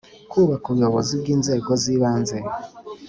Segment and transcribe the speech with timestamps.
[0.31, 2.37] Kubaka Ubuyobozi bw Inzego z Ibanze